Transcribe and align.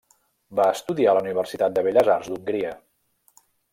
Va 0.59 0.65
estudiar 0.77 1.11
a 1.11 1.13
la 1.17 1.21
Universitat 1.25 1.75
de 1.75 1.83
Belles 1.89 2.09
Arts 2.15 2.31
d'Hongria. 2.33 2.73